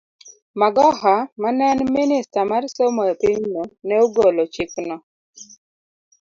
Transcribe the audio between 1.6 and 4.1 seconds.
en Minista mar somo e pinyno, ne